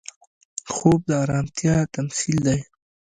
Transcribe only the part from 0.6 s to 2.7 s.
خوب د ارامتیا تمثیل دی